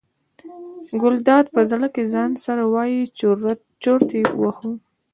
ګلداد 1.01 1.45
په 1.55 1.61
زړه 1.71 1.87
کې 1.93 2.03
ځان 2.13 2.31
سره 2.45 2.63
وایي 2.73 3.01
چورت 3.81 4.07
یې 4.17 4.23
وواهه. 4.39 4.71